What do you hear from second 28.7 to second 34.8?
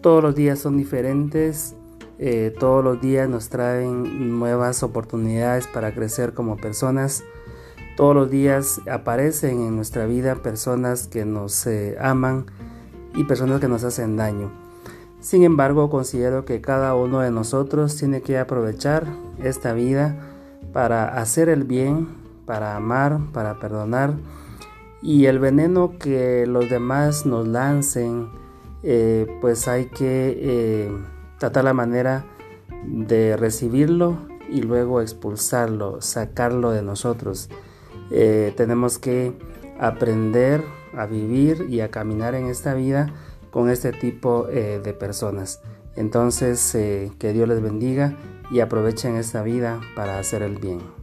eh, pues hay que eh, tratar la manera de recibirlo y